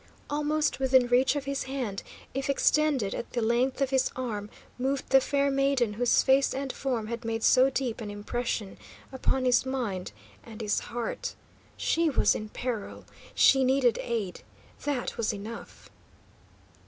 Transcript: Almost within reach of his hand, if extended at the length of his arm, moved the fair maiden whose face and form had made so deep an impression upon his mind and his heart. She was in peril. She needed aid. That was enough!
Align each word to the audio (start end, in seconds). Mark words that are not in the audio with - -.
Almost 0.31 0.79
within 0.79 1.05
reach 1.05 1.35
of 1.35 1.45
his 1.45 1.65
hand, 1.65 2.01
if 2.33 2.49
extended 2.49 3.13
at 3.13 3.33
the 3.33 3.41
length 3.43 3.81
of 3.81 3.91
his 3.91 4.09
arm, 4.15 4.49
moved 4.79 5.11
the 5.11 5.21
fair 5.21 5.51
maiden 5.51 5.93
whose 5.93 6.23
face 6.23 6.55
and 6.55 6.73
form 6.73 7.05
had 7.05 7.23
made 7.23 7.43
so 7.43 7.69
deep 7.69 8.01
an 8.01 8.09
impression 8.09 8.79
upon 9.11 9.45
his 9.45 9.63
mind 9.63 10.11
and 10.43 10.59
his 10.59 10.79
heart. 10.79 11.35
She 11.77 12.09
was 12.09 12.33
in 12.33 12.49
peril. 12.49 13.05
She 13.35 13.63
needed 13.63 13.99
aid. 14.01 14.41
That 14.85 15.17
was 15.17 15.35
enough! 15.35 15.91